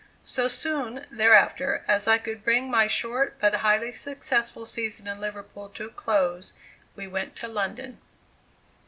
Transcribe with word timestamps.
So 0.23 0.47
soon, 0.47 1.05
therefore, 1.11 1.83
as 1.87 2.07
I 2.07 2.17
could 2.17 2.43
bring 2.43 2.71
my 2.71 2.87
short, 2.87 3.37
but 3.39 3.53
highly 3.57 3.93
successful 3.93 4.65
season 4.65 5.05
in 5.05 5.19
Liverpool 5.21 5.69
to 5.75 5.85
a 5.85 5.89
close, 5.91 6.53
we 6.95 7.05
went 7.05 7.35
to 7.35 7.47
London. 7.47 8.01